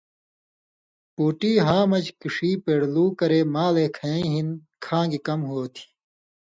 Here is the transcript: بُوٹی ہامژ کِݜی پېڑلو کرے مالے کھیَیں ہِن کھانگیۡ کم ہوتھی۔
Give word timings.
بُوٹی 1.15 1.53
ہامژ 1.67 2.05
کِݜی 2.19 2.51
پېڑلو 2.63 3.05
کرے 3.19 3.41
مالے 3.53 3.85
کھیَیں 3.95 4.27
ہِن 4.31 4.47
کھانگیۡ 4.83 5.23
کم 5.27 5.39
ہوتھی۔ 5.49 5.83